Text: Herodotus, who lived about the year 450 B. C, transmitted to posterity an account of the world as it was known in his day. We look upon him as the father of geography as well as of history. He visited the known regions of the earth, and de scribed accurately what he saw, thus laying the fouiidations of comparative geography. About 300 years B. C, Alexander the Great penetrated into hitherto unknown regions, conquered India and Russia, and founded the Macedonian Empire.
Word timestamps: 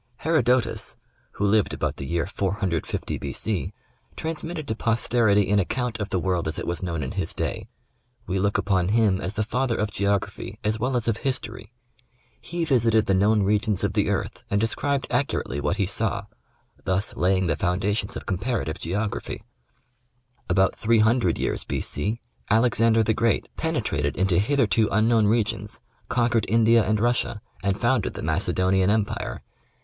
Herodotus, 0.25 0.97
who 1.33 1.45
lived 1.45 1.75
about 1.75 1.97
the 1.97 2.07
year 2.07 2.25
450 2.25 3.19
B. 3.19 3.31
C, 3.33 3.71
transmitted 4.15 4.67
to 4.67 4.75
posterity 4.75 5.47
an 5.51 5.59
account 5.59 5.99
of 5.99 6.09
the 6.09 6.17
world 6.17 6.47
as 6.47 6.57
it 6.57 6.65
was 6.65 6.81
known 6.81 7.03
in 7.03 7.11
his 7.11 7.35
day. 7.35 7.67
We 8.25 8.39
look 8.39 8.57
upon 8.57 8.87
him 8.87 9.21
as 9.21 9.33
the 9.35 9.43
father 9.43 9.75
of 9.77 9.91
geography 9.91 10.57
as 10.63 10.79
well 10.79 10.97
as 10.97 11.07
of 11.07 11.17
history. 11.17 11.71
He 12.41 12.65
visited 12.65 13.05
the 13.05 13.13
known 13.13 13.43
regions 13.43 13.83
of 13.83 13.93
the 13.93 14.09
earth, 14.09 14.41
and 14.49 14.59
de 14.59 14.65
scribed 14.65 15.05
accurately 15.11 15.61
what 15.61 15.77
he 15.77 15.85
saw, 15.85 16.23
thus 16.83 17.15
laying 17.15 17.45
the 17.45 17.55
fouiidations 17.55 18.15
of 18.15 18.25
comparative 18.25 18.79
geography. 18.79 19.43
About 20.49 20.75
300 20.75 21.37
years 21.37 21.63
B. 21.63 21.79
C, 21.79 22.19
Alexander 22.49 23.03
the 23.03 23.13
Great 23.13 23.49
penetrated 23.55 24.17
into 24.17 24.39
hitherto 24.39 24.89
unknown 24.91 25.27
regions, 25.27 25.79
conquered 26.09 26.47
India 26.49 26.83
and 26.83 26.99
Russia, 26.99 27.39
and 27.61 27.79
founded 27.79 28.15
the 28.15 28.23
Macedonian 28.23 28.89
Empire. 28.89 29.43